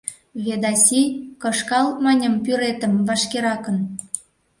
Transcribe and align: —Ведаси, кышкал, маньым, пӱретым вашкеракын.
—Ведаси, 0.45 1.01
кышкал, 1.41 1.87
маньым, 2.03 2.33
пӱретым 2.43 2.93
вашкеракын. 3.07 3.77